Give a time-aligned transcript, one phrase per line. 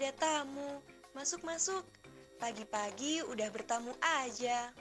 [0.00, 0.80] ada tamu.
[1.12, 1.84] Masuk, masuk.
[2.40, 4.72] Pagi-pagi udah bertamu aja.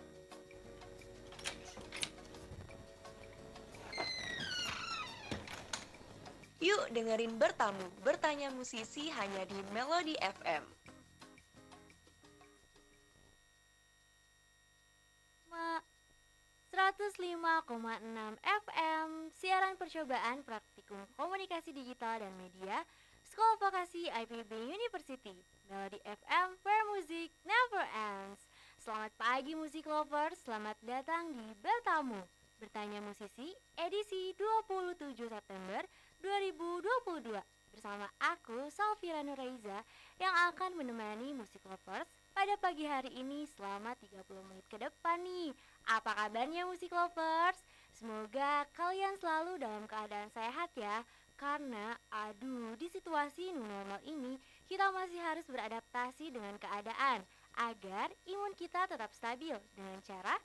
[6.64, 10.64] Yuk dengerin bertamu, bertanya musisi hanya di Melody FM.
[15.52, 15.84] Ma-
[16.72, 22.88] 105,6 FM Siaran percobaan praktikum komunikasi digital dan media
[23.30, 25.38] Sekolah Vokasi IPB University.
[25.70, 28.42] Melody FM where music never ends.
[28.82, 30.34] Selamat pagi musik lovers.
[30.42, 32.18] Selamat datang di Bertamu.
[32.58, 35.86] Bertanya musisi edisi 27 September
[36.26, 37.38] 2022
[37.70, 39.86] Bersama aku Salvira Nuraiza
[40.18, 45.54] Yang akan menemani musik lovers pada pagi hari ini selama 30 menit ke depan nih.
[45.86, 47.62] Apa kabarnya musik lovers?
[47.94, 51.06] Semoga kalian selalu dalam keadaan sehat ya
[51.40, 54.36] Karena aduh di situasi new normal ini
[54.68, 57.24] kita masih harus beradaptasi dengan keadaan
[57.60, 60.36] Agar imun kita tetap stabil dengan cara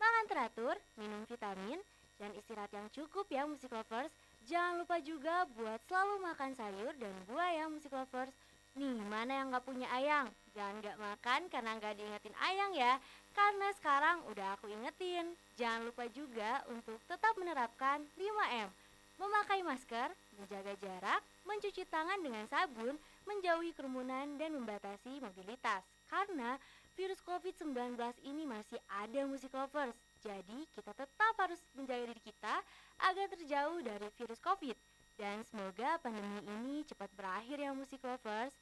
[0.00, 1.76] makan teratur, minum vitamin,
[2.16, 4.08] dan istirahat yang cukup ya musik lovers.
[4.48, 8.32] Jangan lupa juga buat selalu makan sayur dan buah ya musik lovers.
[8.72, 10.32] Nih, mana yang gak punya ayang?
[10.56, 12.96] Jangan gak makan karena gak diingetin ayang ya.
[13.36, 15.36] Karena sekarang udah aku ingetin.
[15.60, 18.81] Jangan lupa juga untuk tetap menerapkan 5M
[19.22, 26.58] Memakai masker, menjaga jarak, mencuci tangan dengan sabun Menjauhi kerumunan dan membatasi mobilitas Karena
[26.98, 27.94] virus COVID-19
[28.26, 29.94] ini masih ada musik lovers
[30.26, 32.66] Jadi kita tetap harus menjaga diri kita
[32.98, 34.74] agar terjauh dari virus COVID
[35.20, 38.52] dan semoga pandemi ini cepat berakhir ya musik lovers.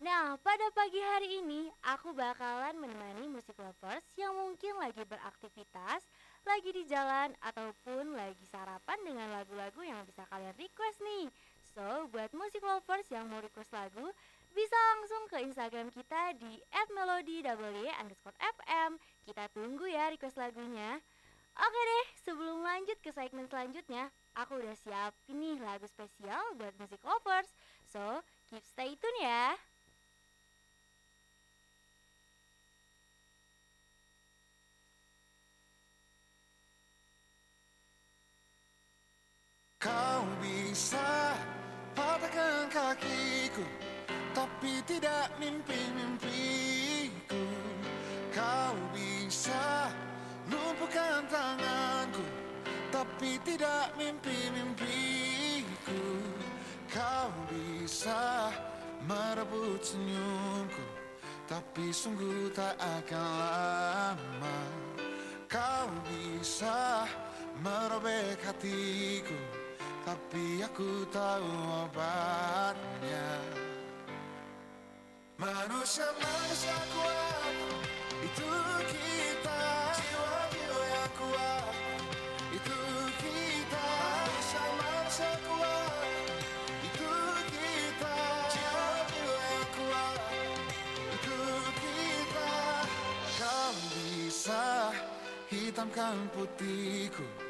[0.00, 6.00] Nah, pada pagi hari ini aku bakalan menemani musik lovers yang mungkin lagi beraktivitas,
[6.46, 11.30] lagi di jalan ataupun lagi sarapan dengan lagu-lagu yang bisa kalian request nih.
[11.70, 14.10] So, buat musik lovers yang mau request lagu,
[14.50, 16.58] bisa langsung ke Instagram kita di
[16.90, 18.90] @melody_fm.
[19.22, 20.98] Kita tunggu ya request lagunya.
[21.54, 27.02] Oke deh, sebelum lanjut ke segmen selanjutnya, aku udah siapin nih lagu spesial buat musik
[27.06, 27.54] lovers.
[27.86, 29.54] So, keep stay tune ya.
[39.80, 41.32] Kau bisa
[41.96, 43.64] patahkan kakiku
[44.36, 47.44] Tapi tidak mimpi-mimpiku.
[48.28, 49.88] Kau bisa
[50.52, 52.20] lumpuhkan tanganku
[52.92, 56.04] Tapi tidak mimpi-mimpiku.
[56.92, 58.52] Kau bisa
[59.08, 60.84] merebut senyumku
[61.48, 64.60] Tapi sungguh tak akan lama.
[65.48, 67.08] Kau bisa
[67.64, 69.59] merobek hatiku
[70.00, 71.52] Tapi aku tahu
[71.84, 73.28] obatnya.
[75.36, 77.54] Manusia-manusia kuat
[78.24, 78.50] Itu
[78.88, 79.60] kita.
[80.00, 81.74] Jiwa-jiwa yang kuat
[82.48, 82.80] Itu
[83.20, 83.88] kita.
[84.00, 86.08] Manusia-manusia kuat
[86.80, 87.12] Itu
[87.52, 88.16] kita.
[88.56, 90.20] Jiwa-jiwa yang kuat
[90.96, 91.38] Itu
[91.76, 92.52] kita.
[93.36, 94.96] Kau bisa
[95.52, 97.49] hitamkan putihku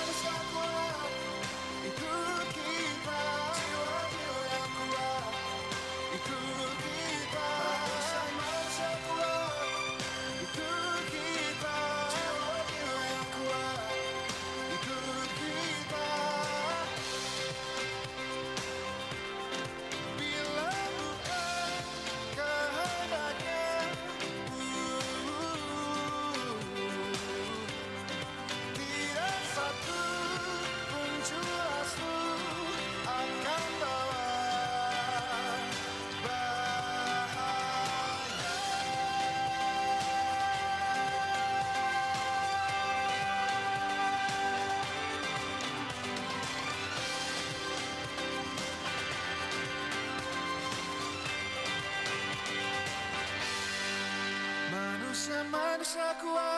[55.81, 56.50] Manusia-manusia kuat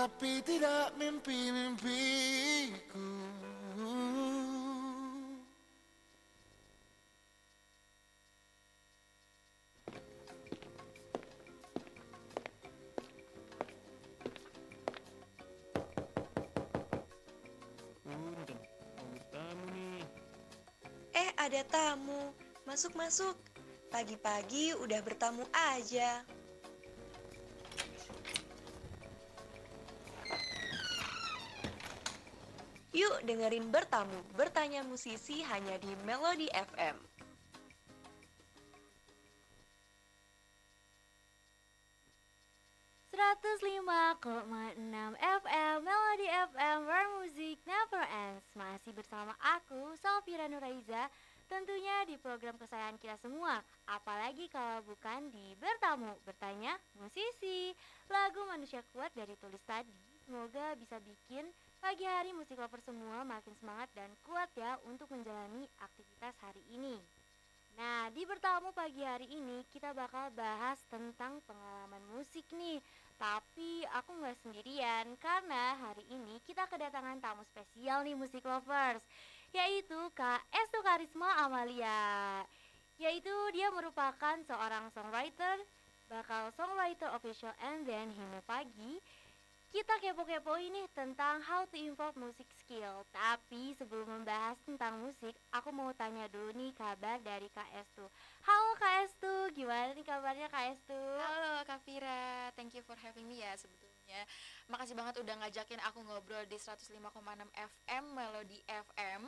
[0.00, 1.92] Tapi tidak mimpi-mimpiku.
[21.12, 22.32] Eh, ada tamu.
[22.64, 23.36] Masuk, masuk.
[23.92, 26.24] Pagi-pagi udah bertamu aja.
[33.00, 37.00] Yuk dengerin bertamu, bertanya musisi hanya di Melody FM.
[44.76, 48.44] enam FM Melody FM Where Music Never Ends.
[48.52, 51.08] Masih bersama aku Sofira Nuraiza
[51.48, 53.64] Tentunya di program kesayangan kita semua.
[53.88, 57.72] Apalagi kalau bukan di Bertamu Bertanya Musisi.
[58.12, 59.90] Lagu Manusia Kuat dari tulis tadi.
[60.28, 61.48] Semoga bisa bikin
[61.80, 67.00] pagi hari musik lover semua makin semangat dan kuat ya untuk menjalani aktivitas hari ini
[67.80, 72.76] Nah, di bertamu pagi hari ini kita bakal bahas tentang pengalaman musik nih.
[73.16, 79.00] Tapi aku nggak sendirian karena hari ini kita kedatangan tamu spesial nih musik lovers,
[79.56, 82.44] yaitu Kak Estu Karisma Amalia.
[83.00, 85.56] Yaitu dia merupakan seorang songwriter,
[86.12, 89.00] bakal songwriter official and then Hime Pagi.
[89.70, 93.06] Kita kepo-kepo ini tentang how to improve music skill.
[93.14, 98.02] Tapi sebelum membahas tentang musik Aku mau tanya dulu nih kabar dari Kak Estu.
[98.42, 100.98] Halo Kak Estu, gimana nih kabarnya Kak Estu?
[101.22, 103.89] Halo Kak Vira, thank you for having me ya sebetulnya
[104.70, 106.94] Makasih banget udah ngajakin aku ngobrol di 105,6
[107.50, 109.22] FM Melody FM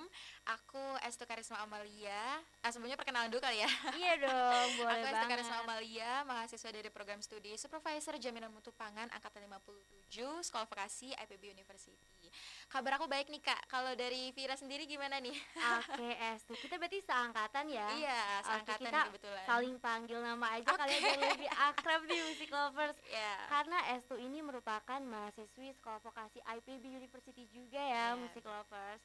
[0.55, 2.39] Aku Estu Karisma Amalia.
[2.63, 3.71] Ah, Sebelumnya perkenalan dulu kali ya.
[3.91, 5.31] Iya dong, boleh Aku Estu banget.
[5.35, 11.51] Karisma Amalia, mahasiswa dari program studi Supervisor Jaminan Mutu Pangan Angkatan 57 Sekolah Vokasi IPB
[11.51, 12.22] University
[12.69, 15.37] Kabar aku baik nih Kak, kalau dari Vira sendiri gimana nih?
[15.77, 17.89] Oke Estu, kita berarti seangkatan ya?
[17.93, 21.05] Iya, seangkatan kita nih kebetulan Saling panggil nama aja kali Oke.
[21.05, 26.85] aja lebih akrab nih musik lovers Ya, Karena Estu ini merupakan mahasiswi sekolah vokasi IPB
[26.97, 28.17] University juga ya, Iya.
[28.17, 29.03] musik lovers.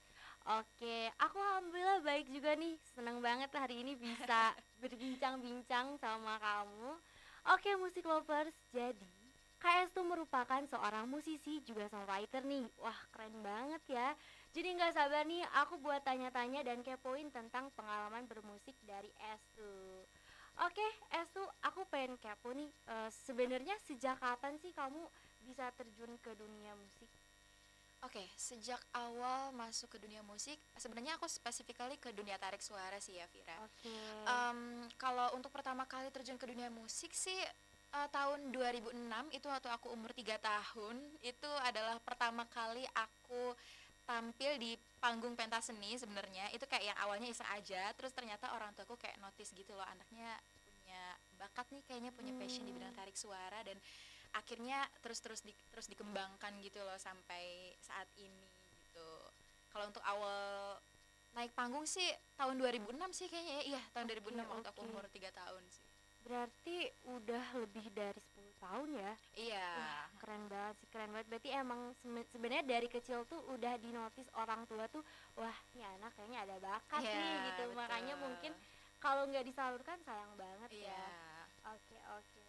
[0.48, 2.79] Oke, aku alhamdulillah baik juga nih.
[2.96, 6.96] Senang banget hari ini bisa berbincang-bincang sama kamu.
[7.51, 8.55] Oke, musik lovers.
[8.72, 9.12] Jadi,
[9.58, 12.66] Kak Estu merupakan seorang musisi juga songwriter nih.
[12.78, 14.08] Wah, keren banget ya.
[14.54, 19.74] Jadi nggak sabar nih aku buat tanya-tanya dan kepoin tentang pengalaman bermusik dari Estu.
[20.62, 22.70] Oke, Estu, aku pengen kepo nih.
[22.70, 25.02] eh, Sebenarnya sejak kapan sih kamu
[25.46, 27.10] bisa terjun ke dunia musik?
[28.06, 33.18] Oke, sejak awal masuk ke dunia musik, sebenarnya aku specifically ke dunia tarik suara sih
[33.18, 33.58] ya, Vira.
[33.58, 33.90] Oke.
[34.30, 37.38] Em, kalau untuk pertama kali terjun ke dunia musik sih
[37.96, 38.91] eh, tahun 2006
[39.36, 43.56] itu waktu aku umur 3 tahun itu adalah pertama kali aku
[44.08, 46.48] tampil di panggung pentas seni sebenarnya.
[46.56, 50.32] Itu kayak yang awalnya iseng aja terus ternyata orang tuaku kayak notice gitu loh anaknya
[50.63, 51.03] punya
[51.38, 53.75] bakat nih kayaknya punya passion di bidang tarik suara dan
[54.36, 58.48] akhirnya terus terus di, terus dikembangkan gitu loh sampai saat ini
[58.88, 59.10] gitu.
[59.75, 60.79] Kalau untuk awal
[61.38, 63.77] naik panggung sih tahun 2006 sih kayaknya ya.
[63.77, 65.87] iya tahun 2006 waktu aku umur 3 tahun sih
[66.27, 69.13] Berarti udah lebih dari 10 tahun ya?
[69.39, 71.27] iya Wah, keren banget sih, keren banget.
[71.31, 71.81] Berarti emang
[72.34, 75.03] sebenarnya dari kecil tuh udah dinotis orang tua tuh,
[75.39, 77.63] wah, ini anak kayaknya ada bakat Iya, nih gitu.
[77.63, 77.77] betul.
[77.79, 78.51] Makanya mungkin
[79.00, 81.07] kalau nggak disalurkan sayang banget iya ya.
[81.72, 82.43] Oke oke.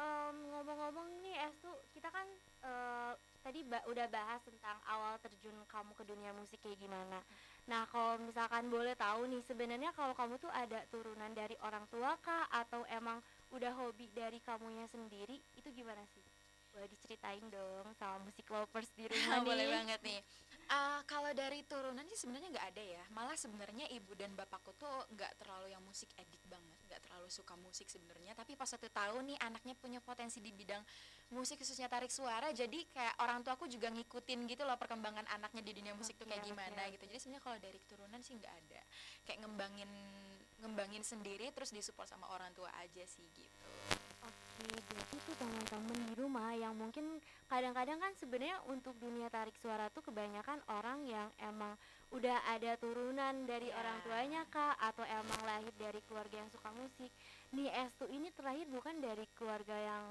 [0.00, 2.26] Em, ngomong-ngomong nih Estu, kita kan
[2.64, 3.12] eh,
[3.44, 7.20] tadi ba- udah bahas tentang awal terjun kamu ke dunia musik kayak gimana.
[7.70, 12.18] Nah kalau misalkan boleh tahu nih, sebenarnya kalau kamu tuh ada turunan dari orang tua
[12.18, 13.18] kah atau emang
[13.54, 15.38] udah hobi dari kamunya sendiri?
[15.54, 16.24] Itu gimana sih?
[16.74, 19.46] Boleh diceritain dong sama musik lovers di rumah nih.
[19.46, 20.20] boleh banget nih
[20.70, 25.02] Ah, kalau dari turunan sih sebenarnya nggak ada ya malah sebenarnya ibu dan bapakku tuh
[25.10, 29.22] nggak terlalu yang musik edik banget nggak terlalu suka musik sebenarnya tapi pas satu tahun
[29.30, 30.82] nih anaknya punya potensi di bidang
[31.30, 35.62] musik khususnya tarik suara jadi kayak orang tua aku juga ngikutin gitu loh perkembangan anaknya
[35.62, 37.06] di dunia musik tuh kayak gimana gitu.
[37.06, 38.82] Jadi sebenarnya kalau dari keturunan sih nggak ada.
[39.22, 39.90] Kayak ngembangin
[40.60, 46.14] ngembangin sendiri terus disupport sama orang tua aja sih gitu Oke, jadi tuh teman-teman di
[46.16, 51.74] rumah yang mungkin kadang-kadang kan sebenarnya untuk dunia tarik suara tuh kebanyakan orang yang emang
[52.10, 53.78] udah ada turunan dari Iya.
[53.78, 57.08] orang tuanya kak atau emang lahir dari keluarga yang suka musik.
[57.54, 60.04] Nih Estu ini terlahir bukan dari keluarga yang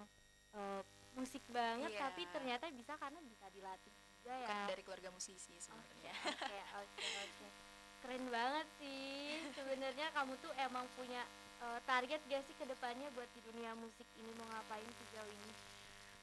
[0.56, 0.82] eh,
[1.14, 2.00] musik banget, Iya.
[2.10, 4.48] tapi ternyata bisa karena bisa dilatih juga ya.
[4.48, 7.48] bukan dari keluarga musisi sebenarnya Oke, oke, oke.
[8.00, 9.44] Keren banget sih.
[9.54, 11.22] Sebenarnya kamu tuh emang punya
[11.60, 15.52] eh, target gak sih ke depannya buat di dunia musik ini mau ngapain sejauh ini?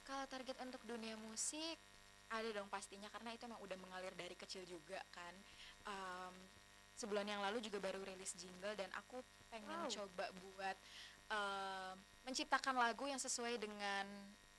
[0.03, 1.77] Kalau target untuk dunia musik
[2.27, 5.35] ada dong pastinya karena itu emang udah mengalir dari kecil juga kan.
[5.87, 6.35] Em,
[6.97, 9.21] sebulan yang lalu juga baru rilis jingle dan aku
[9.53, 9.91] pengen Wow.
[9.93, 10.77] coba buat
[11.31, 14.07] em, menciptakan lagu yang sesuai dengan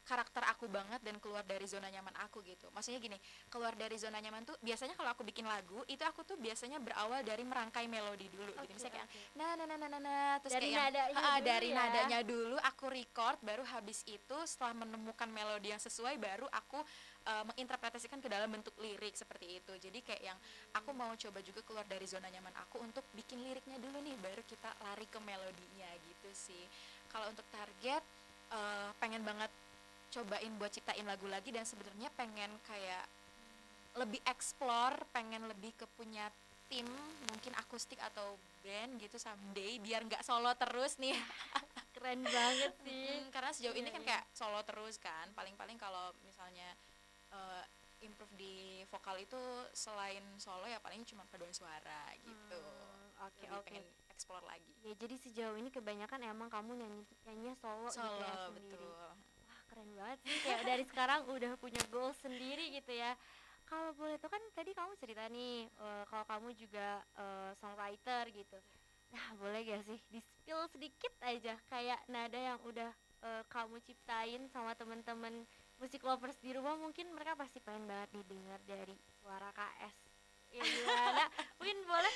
[0.07, 2.71] karakter aku banget dan keluar dari zona nyaman aku gitu.
[2.71, 3.19] Maksudnya gini,
[3.51, 7.19] keluar dari zona nyaman tuh biasanya kalau aku bikin lagu itu aku tuh biasanya berawal
[7.27, 8.63] dari merangkai melodi dulu gitu.
[8.63, 9.19] Oke, Misalnya kayak oke.
[9.35, 11.75] nah nah nah nah nah, nah, terus Dari kayak yang- nadanya Ah, dulu dari ya.
[11.75, 16.79] nadanya dulu aku record baru habis itu setelah menemukan melodi yang sesuai baru aku
[17.23, 20.37] uh, menginterpretasikan ke dalam bentuk lirik seperti itu jadi kayak yang
[20.73, 24.41] aku mau coba juga keluar dari zona nyaman aku untuk bikin liriknya dulu nih baru
[24.43, 26.63] kita lari ke melodinya gitu sih
[27.07, 28.03] kalau untuk target
[28.49, 29.49] uh, pengen banget
[30.07, 33.05] cobain buat ciptain lagu lagi dan sebenarnya pengen kayak
[33.97, 36.29] lebih explore pengen lebih ke punya
[36.67, 36.87] tim
[37.27, 41.15] mungkin akustik atau band gitu someday biar nggak solo terus nih
[41.97, 43.09] Keren banget sih.
[43.17, 44.09] Mm, karena sejauh ini Iya, kan iya.
[44.13, 46.69] kayak solo terus kan paling-paling kalau misalnya
[47.31, 47.63] eh,
[47.99, 48.55] improve di
[48.85, 49.41] vokal itu
[49.73, 53.65] selain solo ya paling cuma paduan suara gitu Hmm, Oke, lebih oke.
[53.65, 58.21] pengen explore lagi Ya jadi sejauh ini kebanyakan emang kamu nyanyi nyanyi solo, gitu solo
[58.21, 58.77] ya sendiri.
[58.77, 58.93] betul
[59.41, 60.37] Wah, keren banget sih.
[60.39, 63.17] Kayak dari sekarang udah punya goal sendiri gitu ya.
[63.67, 68.57] Kalau boleh tuh kan tadi kamu cerita nih eh, kalau kamu juga eh, songwriter gitu.
[69.11, 72.91] Nah, boleh gak sih di-spill sedikit aja kayak nada yang udah
[73.27, 75.43] eh, kamu ciptain sama temen-temen
[75.77, 79.95] musik lovers di rumah mungkin mereka pasti pengen banget didengar dari suara KS.
[80.55, 81.25] Ya gimana?
[81.59, 82.13] mungkin boleh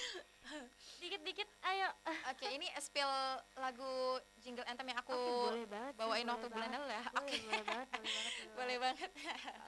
[1.04, 1.90] dikit-dikit ayo.
[2.32, 3.12] oke ini spill
[3.60, 5.94] lagu jingle anthem yang aku Oke, boleh banget.
[6.00, 8.34] bawain boleh waktu bulan lalu ya oke boleh banget, boleh banget.
[8.60, 9.10] boleh banget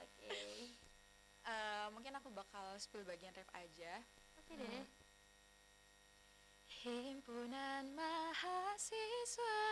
[0.00, 0.83] Oke.
[1.44, 4.00] Eh, mungkin aku bakal spill bagian rap aja.
[4.40, 4.88] Oke deh.
[6.84, 9.64] Himpunan mahasiswa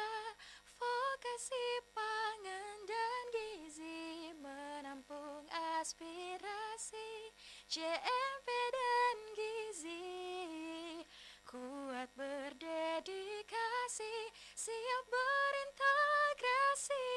[0.80, 5.44] Vokasi pangan dan gizi Menampung
[5.80, 7.32] aspirasi
[7.68, 11.04] JMP dan gizi.
[11.48, 14.14] Kuat berdedikasi
[14.56, 17.08] Siap berintegrasi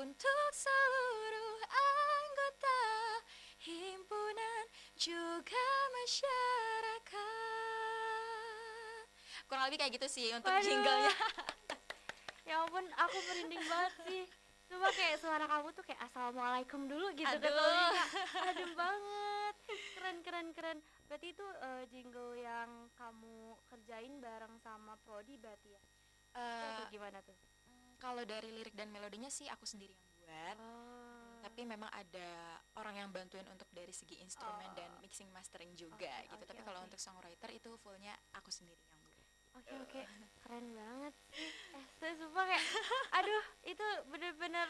[0.00, 2.80] Untuk seluruh anggota
[3.68, 4.64] Himpunan
[4.96, 7.20] juga masyarakat
[9.44, 10.64] Kurang lebih kayak gitu sih untuk Waduh.
[10.64, 11.12] jinglenya
[12.48, 14.24] Ya ampun, aku merinding banget sih.
[14.72, 17.46] Coba kayak suara kamu tuh kayak assalamualaikum dulu gitu Aduh.
[17.46, 17.88] telinga.
[18.50, 19.54] Adem banget.
[19.94, 20.78] Keren keren keren.
[21.06, 25.82] Berarti itu eh, jingle yang kamu kerjain bareng sama Prodi berarti ya?
[26.34, 27.49] Itu atau gimana tuh?
[28.00, 31.40] Kalau dari lirik dan melodinya sih aku sendiri yang buat Oh.
[31.40, 32.30] tapi memang ada
[32.74, 34.74] orang yang bantuin untuk dari segi instrumen Oh.
[34.74, 36.86] dan mixing mastering juga Oke, gitu oke, tapi kalau oke.
[36.86, 39.18] untuk songwriter itu fullnya aku sendiri yang buat
[39.52, 40.00] Oke oke,
[40.40, 41.14] keren banget.
[41.34, 41.52] Eh,
[41.98, 42.64] saya sumpah kayak,
[43.18, 44.68] aduh itu bener-bener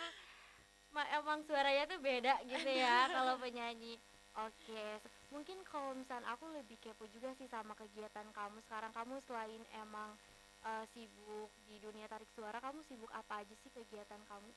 [0.91, 4.01] ma- emang suaranya tuh beda gitu ya kalau penyanyi.
[4.41, 8.89] Oke, se- mungkin kalau misalnya aku lebih kepo juga sih sama kegiatan kamu sekarang.
[8.91, 10.17] Kamu selain emang
[10.65, 14.51] eh, sibuk di dunia tarik suara, kamu sibuk apa aja sih kegiatan kamu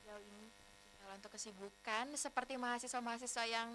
[0.00, 0.46] sejauh ini?
[1.02, 3.74] kalau untuk kesibukan seperti mahasiswa-mahasiswa yang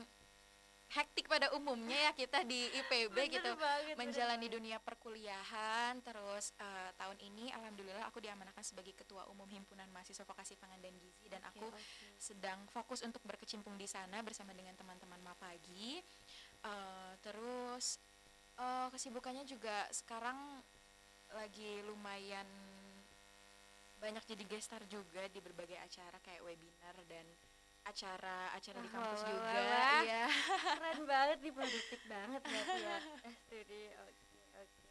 [0.88, 4.56] hektik pada umumnya ya kita di IPB Bener gitu banget, bener menjalani banget.
[4.56, 10.56] dunia perkuliahan terus eh, tahun ini alhamdulillah aku diamanahkan sebagai ketua umum himpunan mahasiswa vokasi
[10.56, 11.84] pangan dan gizi dan aku oke.
[12.16, 16.00] sedang fokus untuk berkecimpung di sana bersama dengan teman-teman Mapagi.
[16.64, 18.00] Eh, terus
[18.56, 20.40] eh, kesibukannya juga sekarang
[21.30, 22.48] lagi lumayan
[23.98, 27.26] banyak jadi gestar juga di berbagai acara kayak webinar dan
[27.84, 29.48] acara-acara di kampus juga.
[29.48, 30.02] wah.
[30.04, 30.26] Iya.
[30.78, 32.98] keren banget nih produktif banget berarti ya
[33.42, 34.28] studi oke
[34.60, 34.90] oke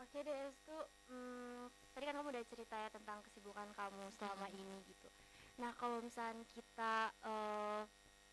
[0.00, 0.76] oke deh itu
[1.10, 4.56] hmm, tadi kan kamu udah cerita ya tentang kesibukan kamu selama Hmm.
[4.56, 5.08] ini gitu
[5.54, 7.82] nah kalau misalnya kita eh,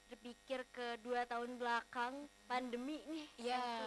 [0.07, 2.13] berpikir ke dua tahun belakang
[2.45, 3.57] pandemi nih Iya.
[3.57, 3.85] Estu,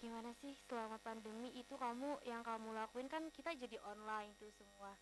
[0.00, 4.92] gimana sih selama pandemi itu kamu yang kamu lakuin kan kita jadi online tuh semua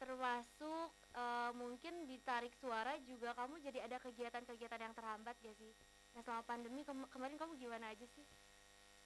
[0.00, 0.88] termasuk
[1.22, 5.72] eh, mungkin di tarik suara juga kamu jadi ada kegiatan-kegiatan yang terhambat gak sih?
[6.16, 8.24] Nah selama pandemi kem- kemarin kamu gimana aja sih?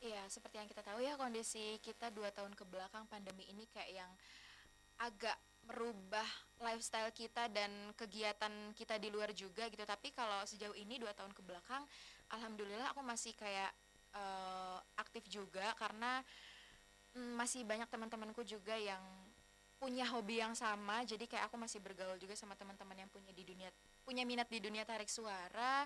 [0.05, 3.91] Iya, seperti yang kita tahu ya kondisi kita dua tahun ke belakang pandemi ini kayak
[3.91, 4.11] yang
[5.01, 6.29] agak merubah
[6.61, 9.81] lifestyle kita dan kegiatan kita di luar juga gitu.
[9.81, 11.83] Tapi kalau sejauh ini dua tahun ke belakang,
[12.37, 13.73] alhamdulillah aku masih kayak
[14.15, 16.23] eh, aktif juga karena
[17.15, 19.03] mm, masih banyak teman-temanku juga yang
[19.79, 21.05] punya hobi yang sama.
[21.05, 23.69] Jadi kayak aku masih bergaul juga sama teman-teman yang punya di dunia
[24.05, 25.85] punya minat di dunia tarik suara.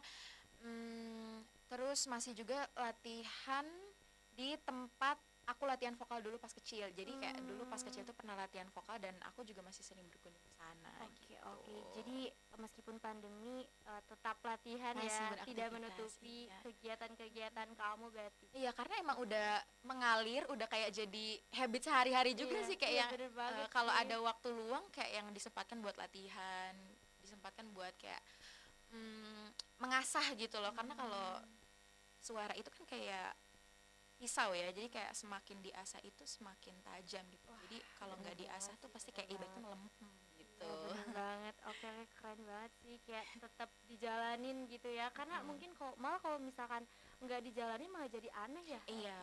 [0.63, 3.67] Hmm, terus masih juga latihan
[4.35, 8.37] di tempat aku latihan vokal dulu pas kecil jadi kayak dulu pas kecil tuh pernah
[8.37, 11.41] latihan vokal dan aku juga masih sering berkunjung ke sana Oke gitu.
[11.49, 11.77] oke.
[11.97, 12.19] Jadi
[12.55, 16.59] meskipun pandemi eh, tetap latihan Masih ya, tidak menutupi iya.
[16.61, 18.47] kegiatan-kegiatan kamu berarti.
[18.53, 19.49] iya karena emang udah
[19.83, 21.27] mengalir udah kayak jadi
[21.57, 23.11] habit sehari-hari juga Iya, sih kayak iya, yang
[23.65, 26.77] eh, kalau ada waktu luang kayak yang disempatkan buat latihan
[27.19, 28.21] disempatkan buat kayak
[28.93, 29.47] mm,
[29.81, 31.57] mengasah gitu loh karena kalau Hmm.
[32.19, 33.31] suara itu kan kayak
[34.19, 38.91] pisau ya jadi kayak semakin diasah itu semakin tajam gitu jadi kalau nggak diasah tuh
[38.91, 41.55] pasti kayak ibaratnya melempem gitu Ya, banget.
[41.71, 45.07] Oke, oke, keren banget sih kayak tetap dijalanin gitu ya.
[45.15, 45.47] Karena Hmm.
[45.47, 46.83] mungkin kalau malah kalau misalkan
[47.23, 48.81] nggak dijalanin malah jadi aneh ya.
[48.91, 49.19] iya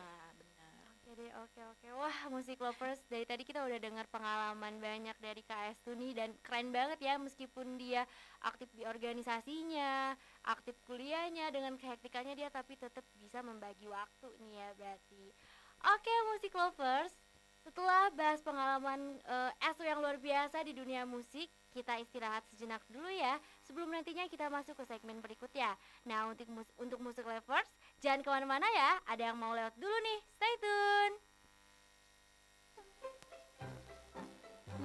[1.06, 1.88] benar Oke oke.
[2.02, 6.34] Wah, musik lovers dari tadi kita udah dengar pengalaman banyak dari Kak Estu nih dan
[6.42, 8.02] keren banget ya meskipun dia
[8.42, 10.18] aktif di organisasinya,
[10.50, 15.24] aktif kuliahnya dengan kehektikannya dia tapi tetap bisa membagi waktu nih ya berarti.
[15.94, 17.14] Oke, musik lovers.
[17.62, 23.10] Setelah bahas pengalaman eh, Estu yang luar biasa di dunia musik, kita istirahat sejenak dulu
[23.12, 25.76] ya sebelum nantinya kita masuk ke segmen berikutnya.
[26.08, 27.68] Nah, untuk mus- untuk musik lovers,
[28.06, 29.02] jangan ke mana-mana ya.
[29.10, 30.18] Ada yang mau lewat dulu nih.
[30.38, 31.14] Stay tune.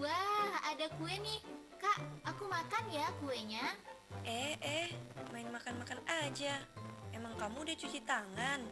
[0.02, 1.38] Wah, ada kue nih.
[1.78, 3.78] Kak, aku makan ya kuenya.
[4.26, 4.90] Eh, eh,
[5.30, 6.66] main makan-makan aja.
[7.14, 8.66] Emang kamu udah cuci tangan?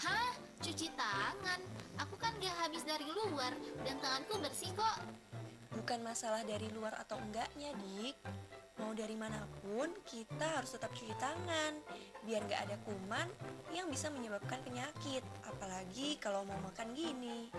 [0.00, 0.32] Hah?
[0.64, 1.60] Cuci tangan?
[2.00, 3.52] Aku kan gak habis dari luar
[3.84, 5.04] dan tanganku bersih kok.
[5.76, 8.16] Bukan masalah dari luar atau enggaknya, Dik.
[8.80, 11.76] Mau dari mana pun, kita harus tetap cuci tangan.
[12.24, 13.28] Biar nggak ada kuman
[13.76, 15.20] yang bisa menyebabkan penyakit.
[15.44, 17.52] Apalagi kalau mau makan gini.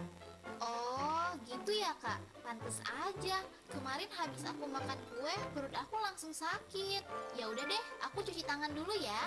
[0.58, 2.18] Oh, gitu ya kak.
[2.42, 3.46] Pantes aja.
[3.70, 7.04] Kemarin habis aku makan kue, perut aku langsung sakit.
[7.38, 9.22] Ya udah deh, aku cuci tangan dulu ya.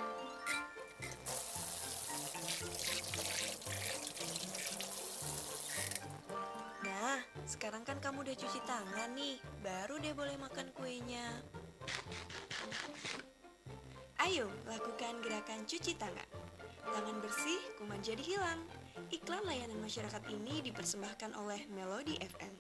[6.82, 9.36] Nah, sekarang kan kamu udah cuci tangan nih.
[9.62, 11.26] Baru deh boleh makan kuenya.
[14.26, 16.26] Ayo, lakukan gerakan cuci tangan.
[16.82, 18.58] Tangan bersih, kuman jadi hilang.
[19.14, 22.54] Iklan layanan masyarakat ini dipersembahkan oleh Melody FM.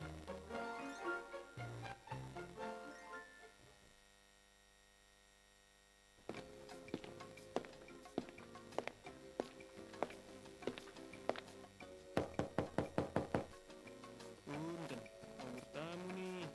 [16.14, 16.46] Nih.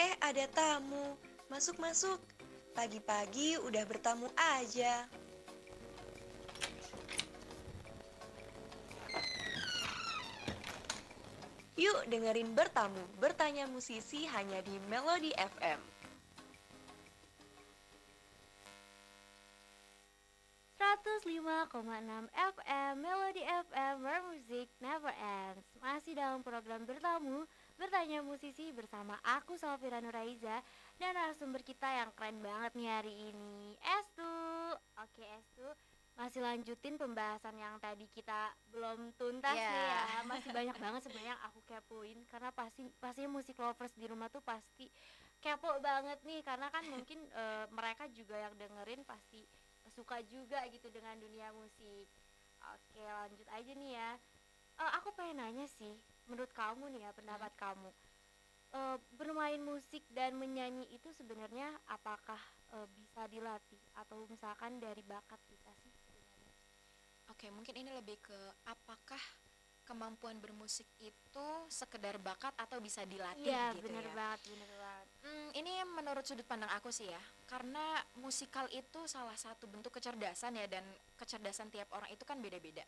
[0.00, 0.87] Eh, ada tamu.
[1.58, 2.22] Masuk, masuk.
[2.70, 5.10] Pagi-pagi udah bertamu aja.
[11.74, 15.82] Yuk dengerin bertamu, bertanya musisi hanya di Melody FM.
[20.78, 21.74] 105,6
[22.54, 29.54] FM Melody FM Where Music Never Ends Masih dalam program bertamu Bertanya musisi bersama aku
[29.54, 30.58] Salvira Nuraiza
[30.98, 34.34] Dan narasumber kita yang keren banget nih hari ini Estu
[34.98, 35.68] Oke Estu
[36.18, 39.70] Masih lanjutin pembahasan yang tadi kita belum tuntas Iya.
[39.70, 44.10] nih ya Masih banyak banget sebenarnya yang aku kepoin Karena pasti pastinya musik lovers di
[44.10, 44.90] rumah tuh pasti
[45.38, 49.46] kepo banget nih Karena kan mungkin eh, mereka juga yang dengerin pasti
[49.88, 52.04] suka juga gitu dengan dunia musik.
[52.60, 54.10] Oke, lanjut aja nih ya.
[54.76, 55.96] Eh, aku pengen nanya sih,
[56.28, 57.90] menurut kamu nih ya pendapat kamu,
[58.76, 62.38] eh, bermain musik dan menyanyi itu sebenarnya apakah
[62.76, 65.92] eh, bisa dilatih atau misalkan dari bakat kita sih?
[65.92, 66.52] sebenarnya?
[67.32, 68.38] Oke, mungkin ini lebih ke
[68.68, 69.20] apakah
[69.88, 74.12] kemampuan bermusik itu sekedar bakat atau bisa dilatih Iya, gitu bener ya.
[74.12, 75.06] banget, bener banget.
[75.24, 80.60] Hmm, ini menurut sudut pandang aku sih ya, karena musikal itu salah satu bentuk kecerdasan
[80.60, 80.84] ya dan
[81.16, 82.84] kecerdasan tiap orang itu kan beda-beda.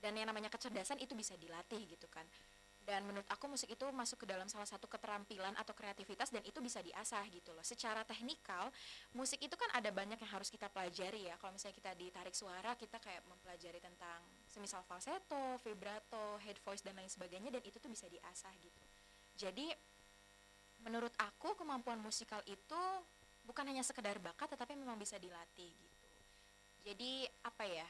[0.00, 2.24] Dan yang namanya kecerdasan itu bisa dilatih gitu kan.
[2.90, 6.58] Dan menurut aku musik itu masuk ke dalam salah satu keterampilan atau kreativitas dan itu
[6.58, 7.62] bisa diasah gitu loh.
[7.62, 8.74] Secara teknikal,
[9.14, 11.38] musik itu kan ada banyak yang harus kita pelajari ya.
[11.38, 14.18] Kalau misalnya kita ditarik suara, kita kayak mempelajari tentang
[14.50, 18.84] semisal falsetto, vibrato, head voice dan lain sebagainya dan itu tuh bisa diasah gitu.
[19.38, 19.70] Jadi
[20.82, 22.82] menurut aku kemampuan musikal itu
[23.44, 26.08] bukan hanya sekedar bakat tetapi memang bisa dilatih gitu
[26.84, 27.88] jadi apa ya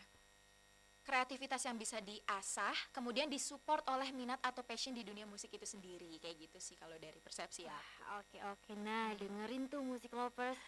[1.10, 6.22] kreativitas yang bisa diasah kemudian disupport oleh minat atau passion di dunia musik itu sendiri
[6.22, 7.74] kayak gitu sih kalau dari persepsi ya
[8.22, 10.58] Oke oke, nah dengerin tuh musik lovers.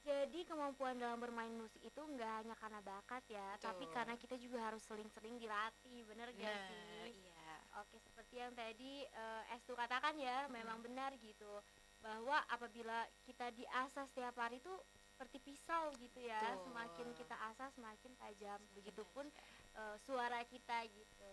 [0.00, 3.94] Jadi kemampuan dalam bermain musik itu nggak hanya karena bakat ya, tapi Betul.
[3.96, 7.26] karena kita juga harus sering-sering dilatih, bener gak Nah, sih?
[7.26, 11.58] iya Oke, seperti yang tadi eh, Estu katakan ya, memang benar gitu.
[12.00, 14.78] Bahwa apabila kita diasah setiap hari tuh
[15.10, 16.70] seperti pisau gitu ya, Betul.
[16.70, 18.60] semakin kita asah semakin tajam.
[18.78, 19.65] Begitupun tajam.
[19.76, 21.30] Eh, suara kita gitu.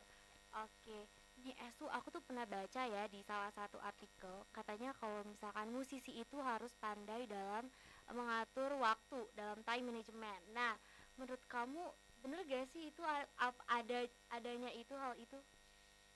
[0.53, 1.10] Oke,
[1.41, 6.13] nih Estu aku tuh pernah baca ya di salah satu artikel katanya kalau misalkan musisi
[6.13, 7.65] itu harus pandai dalam
[8.10, 10.41] eh, mengatur waktu dalam time management.
[10.53, 10.77] Nah,
[11.17, 11.82] menurut kamu
[12.21, 13.01] bener gak sih itu
[13.67, 13.99] ada
[14.32, 15.36] adanya itu hal itu?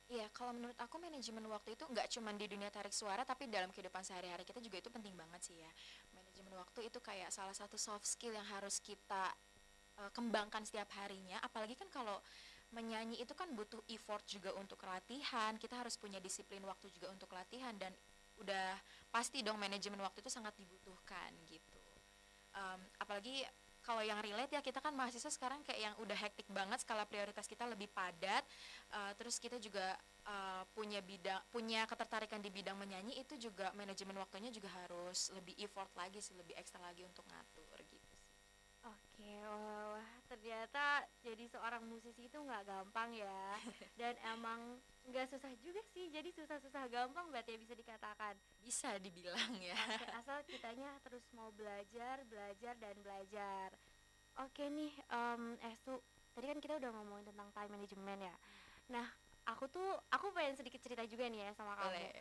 [0.07, 3.67] Iya, kalau menurut aku manajemen waktu itu nggak cuma di dunia tarik suara, tapi dalam
[3.75, 5.67] kehidupan sehari-hari kita juga itu penting banget sih ya.
[6.15, 9.35] Manajemen waktu itu kayak salah satu soft skill yang harus kita
[10.01, 11.37] uh, kembangkan setiap harinya.
[11.41, 12.21] Apalagi kan kalau
[12.75, 15.55] menyanyi itu kan butuh effort juga untuk latihan.
[15.55, 17.91] Kita harus punya disiplin waktu juga untuk latihan dan
[18.37, 18.77] udah
[19.09, 21.81] pasti dong manajemen waktu itu sangat dibutuhkan gitu.
[22.53, 23.45] Um, apalagi
[23.87, 27.47] kalau yang relate ya kita kan mahasiswa sekarang kayak yang udah hektik banget skala prioritas
[27.47, 28.43] kita lebih padat
[28.87, 34.15] Uh, terus kita juga uh, punya bidang punya ketertarikan di bidang menyanyi itu juga manajemen
[34.15, 37.96] waktunya juga harus lebih effort lagi sih lebih ekstra lagi untuk ngatur gitu
[39.17, 43.57] Oke, wah, wah, ternyata jadi seorang musisi itu nggak gampang ya,
[43.97, 44.77] dan emang
[45.09, 46.13] nggak susah juga sih.
[46.13, 48.37] Jadi susah-susah gampang berarti ya bisa dikatakan.
[48.61, 53.73] bisa dibilang ya Oke, asal kitanya terus mau belajar, belajar dan belajar.
[54.37, 55.97] Oke nih, em Estu,
[56.37, 58.35] tadi kan kita udah ngomongin tentang time management ya.
[58.93, 59.07] Nah,
[59.49, 61.89] aku tuh aku pengen sedikit cerita juga nih ya sama kamu.
[61.89, 62.13] boleh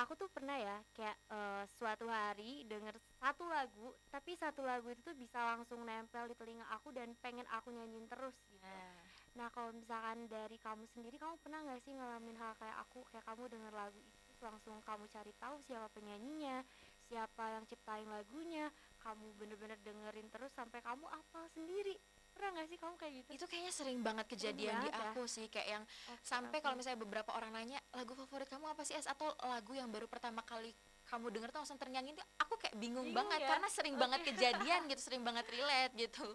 [0.00, 5.04] Aku tuh pernah ya kayak eh, suatu hari denger satu lagu, tapi satu lagu itu
[5.04, 8.64] tuh bisa langsung nempel di telinga aku dan pengen aku nyanyiin terus gitu.
[8.64, 9.04] nah
[9.36, 13.24] Nah kalau misalkan dari kamu sendiri, kamu pernah nggak sih ngalamin hal kayak aku, kayak
[13.28, 16.64] kamu denger lagu itu langsung kamu cari tahu siapa penyanyinya,
[17.08, 18.68] siapa yang ciptain lagunya,
[19.04, 21.96] kamu bener-bener dengerin terus sampai kamu apal sendiri.
[22.32, 23.28] Pernah nggak sih kamu kayak gitu?
[23.36, 25.10] itu kayaknya sering banget kejadian di banget ya.
[25.12, 26.64] aku sih kayak yang Oke, sampai oke.
[26.64, 30.08] kalau misalnya beberapa orang nanya lagu favorit kamu apa sih Es atau lagu yang baru
[30.08, 30.72] pertama kali
[31.06, 33.48] kamu denger tuh langsung ternyanyi tuh aku kayak bingung, Bingung banget ya?
[33.52, 36.26] karena sering banget kejadian gitu sering banget relate gitu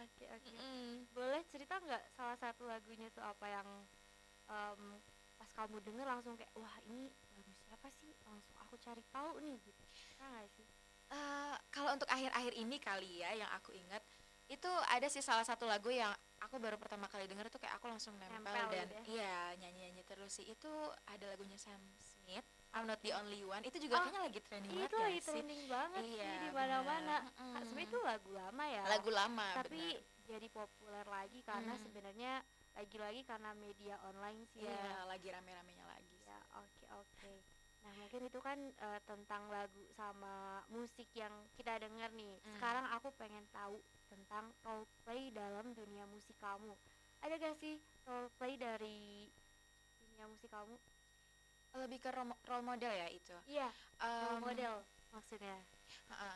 [0.00, 0.48] Oke oke.
[0.54, 1.10] Mm.
[1.12, 3.68] Boleh cerita nggak salah satu lagunya tuh apa yang
[4.48, 4.82] em,
[5.36, 8.08] pas kamu denger langsung kayak wah ini lagu siapa sih?
[8.24, 9.82] Langsung aku cari tahu nih gitu.
[10.16, 10.66] Pernah nggak sih?
[11.10, 13.98] Eh, kalau untuk akhir-akhir ini kali ya yang aku ingat
[14.50, 16.10] itu ada sih salah satu lagu yang
[16.40, 19.02] aku baru pertama kali denger tuh kayak aku langsung nempel, Nempel dan ya.
[19.06, 20.72] iya nyanyi-nyanyi terus sih itu
[21.06, 24.70] ada lagunya Sam Smith I'm Not the Only One itu juga Oh, kayaknya lagi trending
[24.72, 25.26] banget itu lagi sih?
[25.30, 27.16] trending banget sih Iya, di mana-mana.
[27.20, 27.62] Kak, Mm-mm.
[27.62, 28.82] Sebenarnya itu lagu lama ya.
[28.88, 30.26] lagu lama tapi benar.
[30.26, 31.82] jadi populer lagi karena Hmm.
[31.82, 32.32] sebenarnya
[32.72, 34.98] lagi-lagi karena media online sih iya ya.
[35.06, 37.32] lagi rame-ramenya lagi Ya, oke oke.
[37.80, 42.36] Nah, mungkin itu kan eh, tentang lagu sama musik yang kita dengar nih.
[42.40, 42.52] Hmm.
[42.56, 43.80] Sekarang aku pengen tahu
[44.12, 46.76] tentang role play dalam dunia musik kamu.
[47.20, 47.76] Ada gak sih
[48.08, 49.28] role play dari
[50.00, 50.76] dunia musik kamu?
[51.70, 53.70] lebih ke role role model ya itu Iya,
[54.02, 54.74] role Em, model
[55.14, 55.54] maksudnya.
[56.10, 56.34] Ha-ha.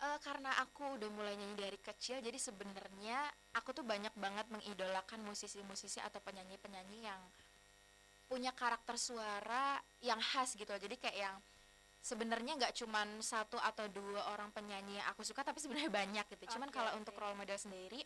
[0.00, 5.20] Eh, karena aku udah mulai nyanyi dari kecil jadi sebenarnya aku tuh banyak banget mengidolakan
[5.24, 7.20] musisi-musisi atau penyanyi-penyanyi yang
[8.30, 9.74] punya karakter suara
[10.06, 10.78] yang khas gitu loh.
[10.78, 11.36] jadi kayak yang
[12.00, 16.56] sebenarnya nggak cuman satu atau dua orang penyanyi yang aku suka tapi sebenarnya banyak gitu
[16.56, 16.98] cuman Oke, kalau oke.
[17.02, 18.00] untuk role model sendiri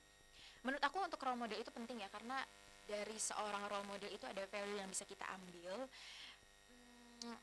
[0.64, 2.40] menurut aku untuk role model itu penting ya karena
[2.88, 5.76] dari seorang role model itu ada value yang bisa kita ambil
[7.24, 7.38] Hmm,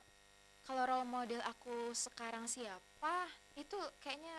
[0.67, 3.15] kalau role model aku sekarang siapa
[3.57, 4.35] itu kayaknya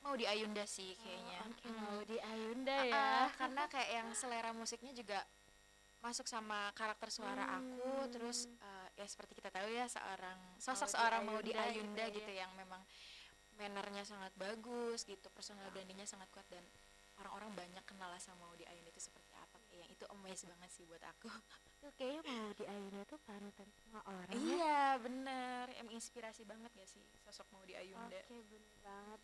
[0.00, 1.76] mau di Ayunda sih kayaknya Oh, Mm.
[1.82, 2.94] mau di Ayunda ya.
[2.94, 5.18] ah, karena kayak yang selera musiknya juga
[6.00, 8.10] masuk sama karakter suara aku Hmm.
[8.10, 12.16] terus eh, ya seperti kita tahu ya seorang sosok Maudi seorang mau di Ayunda gitu
[12.16, 12.16] ya.
[12.16, 12.80] gitu yang memang
[13.54, 16.64] mannernya sangat bagus gitu personal brandingnya sangat kuat dan
[17.16, 20.70] orang-orang banyak kenal lah sama Maudi Ayunda itu seperti apa kayak yang itu amaze banget
[20.72, 21.28] sih buat aku
[21.80, 24.36] Tuh kayaknya mau di Ayunda tuh panutan semua orang ya.
[24.36, 29.20] iya bener em inspirasi banget gak sih sosok Maudi Ayunda Oke, bener banget.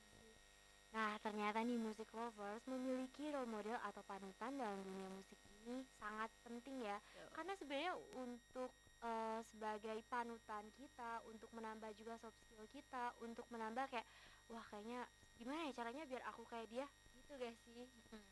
[0.86, 5.36] Nah, ternyata nih music lovers memiliki role model atau panutan dalam dunia musik
[5.66, 6.96] ini sangat penting ya.
[7.02, 7.28] Betul.
[7.34, 8.70] Karena sebenarnya untuk
[9.02, 14.06] eh, sebagai panutan kita, untuk menambah juga soft skill kita, untuk menambah kayak
[14.48, 15.02] wah kayaknya
[15.36, 17.86] gimana ya caranya biar aku kayak dia gitu guys sih.
[18.14, 18.22] Hmm.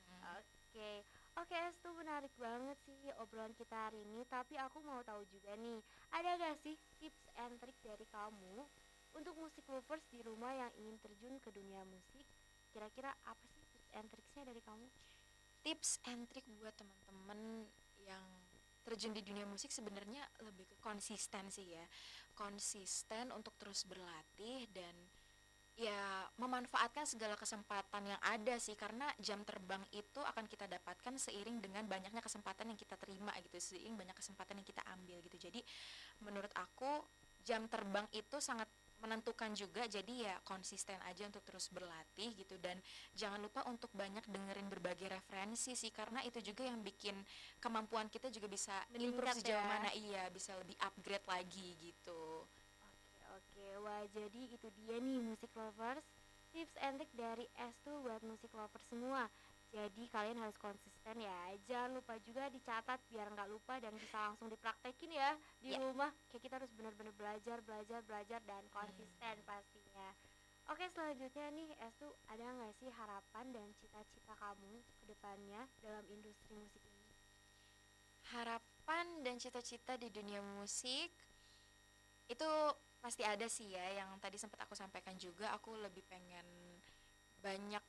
[0.41, 1.05] Oke,
[1.37, 4.23] oke itu menarik banget sih obrolan kita hari ini.
[4.31, 5.79] Tapi aku mau tahu juga nih,
[6.15, 8.67] ada gak sih tips and trik dari kamu
[9.15, 12.27] Untuk musik lovers di rumah yang ingin terjun ke dunia musik,
[12.75, 14.91] kira-kira apa sih tips and tricksnya dari kamu?
[15.65, 17.65] Tips and trick buat teman-teman
[18.05, 18.23] yang
[18.85, 21.85] terjun di dunia musik sebenarnya lebih ke konsisten sih ya.
[22.37, 24.93] Konsisten untuk terus berlatih dan
[25.75, 31.59] ya memanfaatkan segala kesempatan yang ada sih karena jam terbang itu akan kita dapatkan seiring
[31.59, 35.51] dengan banyaknya kesempatan yang kita terima gitu seiring banyak kesempatan yang kita ambil gitu.
[35.51, 35.61] Jadi
[36.23, 37.03] menurut aku
[37.43, 38.71] jam terbang itu sangat
[39.05, 42.57] menentukan juga jadi ya konsisten aja untuk terus berlatih gitu.
[42.57, 42.81] Dan
[43.13, 47.15] jangan lupa untuk banyak dengerin berbagai referensi sih karena itu juga yang bikin
[47.61, 49.69] kemampuan kita juga bisa improve sejauh ya.
[49.69, 52.49] mana iya bisa lebih upgrade lagi gitu.
[52.81, 56.05] Oke oke, wah jadi itu dia nih musik lovers
[56.55, 59.27] Tips and trick dari S2 buat musik lovers semua
[59.75, 64.47] Jadi kalian harus konsisten ya Jangan lupa juga dicatat biar nggak lupa dan bisa langsung
[64.47, 65.83] dipraktekin ya Di Ya.
[65.83, 70.15] rumah Kayak kita harus benar-benar belajar, belajar, belajar dan konsisten pastinya
[70.71, 76.55] Oke selanjutnya nih S2 ada nggak sih harapan dan cita-cita kamu ke depannya dalam industri
[76.57, 77.05] musik ini?
[78.33, 81.13] harapan dan cita-cita di dunia musik
[82.25, 82.51] itu
[83.05, 86.49] pasti ada sih ya yang tadi sempat aku sampaikan juga aku lebih pengen
[87.45, 87.85] banyak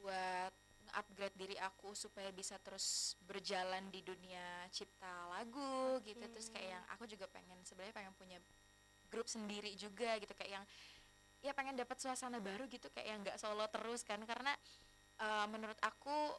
[0.00, 0.52] buat
[0.98, 6.18] upgrade diri aku supaya bisa terus berjalan di dunia cipta lagu gitu.
[6.18, 6.32] Oke.
[6.34, 8.38] terus kayak yang aku juga pengen sebenarnya pengen punya
[9.08, 10.34] grup sendiri juga gitu.
[10.34, 10.64] Kayak yang
[11.38, 14.18] ya pengen dapat suasana baru gitu kayak yang nggak solo terus kan.
[14.26, 14.52] Karena
[15.22, 16.34] eh, menurut aku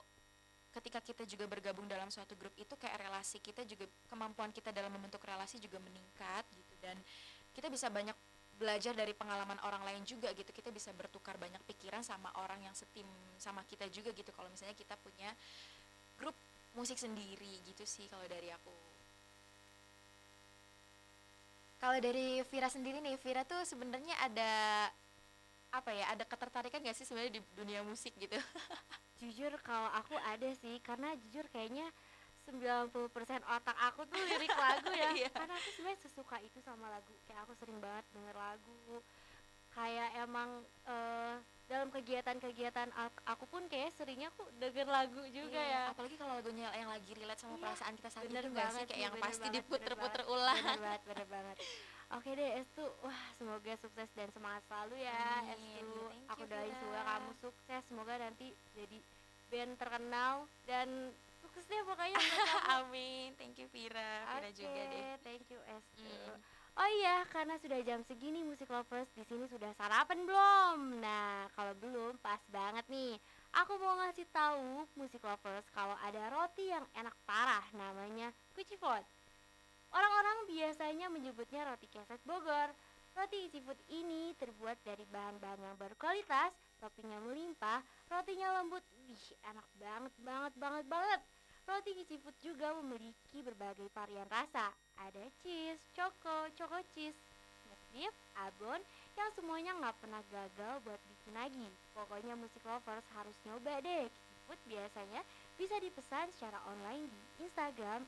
[0.69, 4.93] ketika kita juga bergabung dalam suatu grup itu kayak relasi kita juga kemampuan kita dalam
[4.93, 6.75] membentuk relasi juga meningkat gitu.
[6.83, 6.99] Dan
[7.55, 8.13] kita bisa banyak
[8.59, 10.51] belajar dari pengalaman orang lain juga gitu.
[10.51, 13.07] Kita bisa bertukar banyak pikiran sama orang yang setim
[13.39, 14.29] sama kita juga gitu.
[14.35, 15.31] Kalau misalnya kita punya
[16.19, 16.35] grup
[16.75, 18.75] musik sendiri gitu sih kalau dari aku.
[21.79, 24.51] Kalau dari Vira sendiri nih Vira tuh sebenarnya ada
[25.69, 28.35] apa ya ada ketertarikan gak sih sebenarnya di dunia musik gitu?
[29.23, 30.83] Jujur kalau aku ada sih.
[30.83, 31.87] Karena jujur kayaknya
[32.51, 32.89] 90%
[33.41, 35.09] otak aku tuh lirik lagu ya.
[35.19, 35.29] Iya.
[35.29, 37.13] karena aku sebenarnya sesuka itu sama lagu.
[37.23, 39.01] Kayak aku sering banget denger lagu.
[39.69, 40.49] Kayak emang
[40.83, 41.35] eh,
[41.65, 45.83] dalam kegiatan-kegiatan ak- aku pun kayak seringnya aku denger lagu juga Iya, ya.
[45.93, 48.85] apalagi kalau lagunya yang lagi relate sama Iya, perasaan kita saat bener itu nggak sih?
[48.87, 50.57] kayak yang bener pasti diputer-puter ulang.
[50.57, 51.57] bener banget bener banget.
[52.09, 52.85] Oke deh Estu.
[52.99, 55.53] Wah semoga sukses dan semangat selalu ya Amin.
[55.53, 56.01] Estu.
[56.27, 57.81] Aku doain semoga kamu sukses.
[57.85, 58.97] Semoga nanti jadi
[59.49, 60.33] band terkenal
[60.65, 60.89] dan
[61.49, 62.13] sukses deh pokoknya
[62.77, 66.05] amin thank you Vira Vira juga Oke, deh thank you Estu.
[66.05, 66.37] Mm.
[66.77, 71.03] Oh iya, karena sudah jam segini musik lovers di sini sudah sarapan belum?
[71.03, 73.19] Nah, kalau belum pas banget nih.
[73.65, 79.03] Aku mau ngasih tahu musik lovers kalau ada roti yang enak parah namanya Kuci Food.
[79.89, 82.71] Orang-orang biasanya menyebutnya roti keset Bogor.
[83.17, 89.67] Roti isi food ini terbuat dari bahan-bahan yang berkualitas, toppingnya melimpah, rotinya lembut, wih enak
[89.81, 91.19] banget banget banget banget.
[92.09, 94.73] Roti isi food juga memiliki berbagai varian rasa.
[94.97, 97.13] Ada cheese, choco, choco cheese,
[97.93, 98.81] beef, abon,
[99.13, 101.69] yang semuanya nggak pernah gagal buat bikin lagi.
[101.93, 104.09] Pokoknya musik lovers harus nyoba deh.
[104.09, 105.21] Kicci Food biasanya
[105.53, 108.01] bisa dipesan secara online di Instagram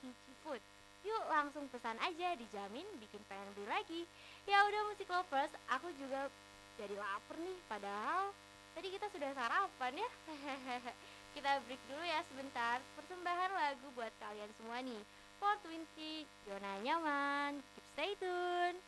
[0.00, 0.64] @kicifood.
[1.04, 4.02] Yuk langsung pesan aja, dijamin bikin pengen beli lagi.
[4.48, 6.32] Ya udah musik lovers, aku juga
[6.80, 7.60] jadi lapar nih.
[7.68, 8.32] Padahal
[8.72, 10.10] tadi kita sudah sarapan ya.
[11.34, 12.78] kita break dulu ya sebentar.
[12.94, 15.02] Persembahan lagu buat kalian semua nih.
[15.42, 17.58] 420 zona nyaman.
[17.74, 18.78] Keep stay tune.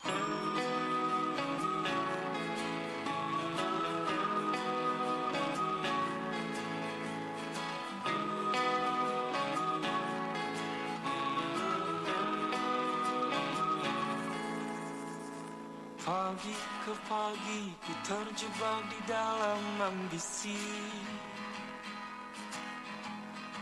[0.00, 0.39] Pagi
[17.30, 20.58] ke pagi ku terjebak di dalam ambisi.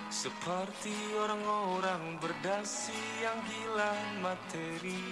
[0.09, 3.93] Seperti orang-orang berdasi yang gila
[4.25, 5.05] materi.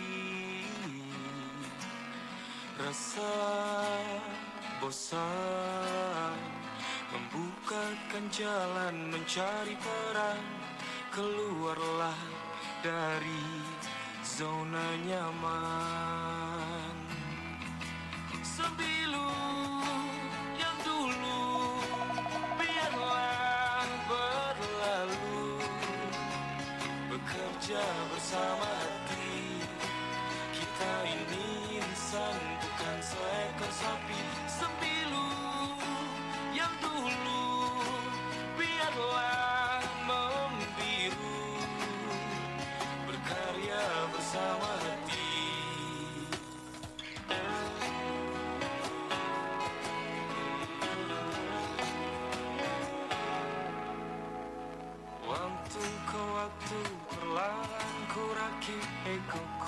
[2.81, 3.37] Rasa
[4.81, 6.41] bosan
[7.13, 10.43] Membukakan jalan mencari peran.
[11.13, 12.21] Keluarlah
[12.81, 13.45] dari
[14.25, 16.26] zona nyaman
[18.67, 18.96] Sembilu yang
[59.27, 59.66] Coco.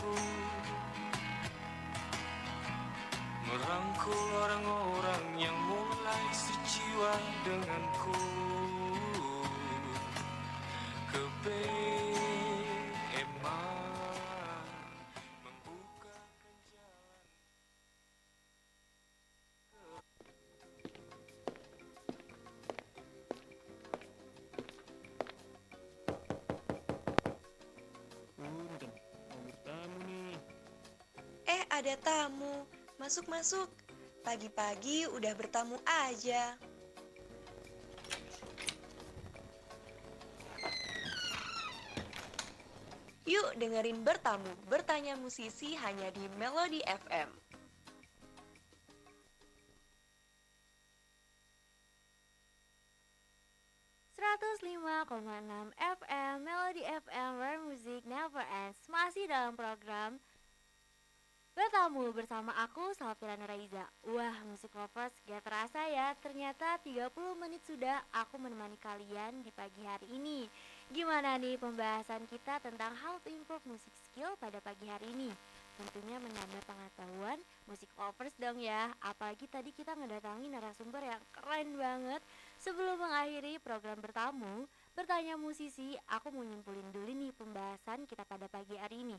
[31.78, 32.66] Ada tamu.
[32.98, 33.70] Masuk, masuk.
[34.26, 36.58] Pagi-pagi udah bertamu aja.
[43.28, 47.30] Yuk dengerin bertamu, bertanya musisi hanya di Melody FM.
[55.78, 60.18] FM Melody FM Where Music Never Ends Masih dalam program
[61.58, 63.82] Bertamu bersama aku Salvira Nuraiza
[64.14, 66.14] Wah musik lovers gak terasa ya.
[66.22, 70.46] Ternyata 30 menit sudah aku menemani kalian di pagi hari ini.
[70.94, 75.34] Gimana nih pembahasan kita tentang how to improve music skill pada pagi hari ini?
[75.74, 78.94] Tentunya menambah pengetahuan musik lovers dong ya.
[79.02, 82.22] Apalagi tadi kita ngedatangi narasumber yang keren banget.
[82.62, 88.74] Sebelum mengakhiri program bertamu Bertanya musisi, aku mau nyimpulin dulu nih pembahasan kita pada pagi
[88.74, 89.14] hari ini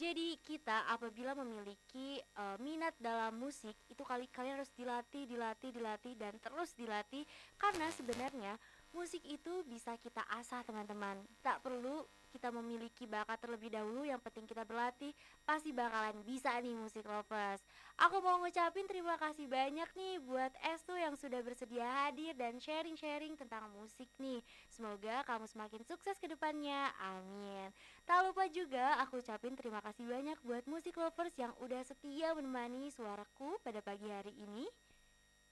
[0.00, 6.16] jadi kita apabila memiliki uh, minat dalam musik itu kali kalian harus dilatih, dilatih, dilatih
[6.16, 7.28] dan terus dilatih
[7.60, 8.56] karena sebenarnya
[8.96, 11.20] musik itu bisa kita asah teman-teman.
[11.44, 15.10] Tak perlu kita memiliki bakat terlebih dahulu, yang penting kita berlatih
[15.42, 17.60] pasti bakalan bisa nih musik lovers.
[17.98, 23.34] Aku mau ngucapin terima kasih banyak nih buat Estu yang sudah bersedia hadir dan sharing-sharing
[23.34, 24.40] tentang musik nih.
[24.70, 26.88] Semoga kamu semakin sukses ke depannya.
[27.02, 27.68] Amin.
[28.08, 32.88] Tak lupa juga aku ucapin terima kasih banyak buat musik lovers yang udah setia menemani
[32.94, 34.64] suaraku pada pagi hari ini.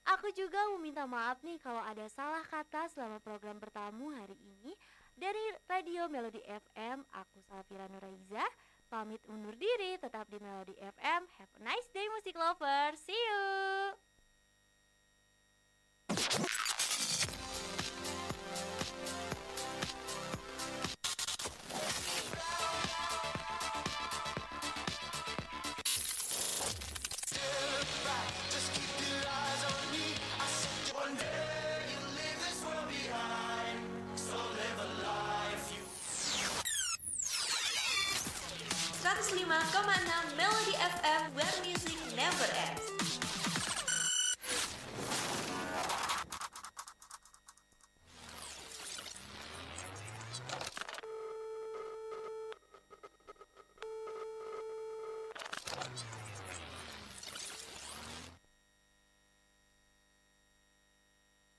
[0.08, 4.72] Aku juga mau minta maaf nih kalau ada salah kata selama program bertamu hari ini.
[5.18, 8.46] Dari Radio Melody FM, aku Salvira Nuraiza,
[8.86, 11.26] pamit undur diri tetap di Melody FM.
[11.42, 13.02] Have a nice day musik lovers.
[13.02, 14.07] See you.